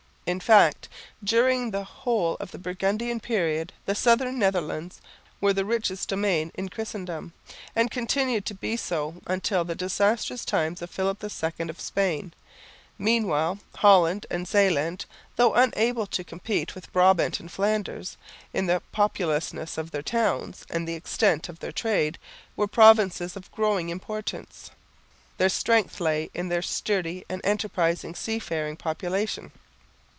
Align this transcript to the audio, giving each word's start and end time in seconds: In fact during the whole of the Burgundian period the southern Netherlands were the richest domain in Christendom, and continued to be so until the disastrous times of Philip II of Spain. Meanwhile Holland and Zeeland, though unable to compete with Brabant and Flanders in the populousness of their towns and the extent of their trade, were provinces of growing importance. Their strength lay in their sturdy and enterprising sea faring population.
In 0.27 0.39
fact 0.39 0.87
during 1.21 1.71
the 1.71 1.83
whole 1.83 2.37
of 2.39 2.51
the 2.51 2.59
Burgundian 2.59 3.19
period 3.19 3.73
the 3.85 3.95
southern 3.95 4.39
Netherlands 4.39 5.01
were 5.41 5.51
the 5.51 5.65
richest 5.65 6.07
domain 6.07 6.51
in 6.53 6.69
Christendom, 6.69 7.33
and 7.75 7.91
continued 7.91 8.45
to 8.45 8.53
be 8.53 8.77
so 8.77 9.15
until 9.27 9.65
the 9.65 9.75
disastrous 9.75 10.45
times 10.45 10.81
of 10.81 10.89
Philip 10.89 11.21
II 11.21 11.67
of 11.69 11.81
Spain. 11.81 12.33
Meanwhile 12.97 13.59
Holland 13.75 14.25
and 14.31 14.47
Zeeland, 14.47 15.05
though 15.35 15.53
unable 15.53 16.07
to 16.07 16.23
compete 16.23 16.75
with 16.75 16.93
Brabant 16.93 17.41
and 17.41 17.51
Flanders 17.51 18.15
in 18.53 18.67
the 18.67 18.81
populousness 18.93 19.77
of 19.77 19.91
their 19.91 20.01
towns 20.03 20.65
and 20.69 20.87
the 20.87 20.93
extent 20.95 21.49
of 21.49 21.59
their 21.59 21.73
trade, 21.73 22.17
were 22.55 22.67
provinces 22.67 23.35
of 23.35 23.51
growing 23.51 23.89
importance. 23.89 24.71
Their 25.37 25.49
strength 25.49 25.99
lay 25.99 26.29
in 26.33 26.47
their 26.47 26.61
sturdy 26.61 27.25
and 27.27 27.41
enterprising 27.43 28.15
sea 28.15 28.39
faring 28.39 28.77
population. 28.77 29.51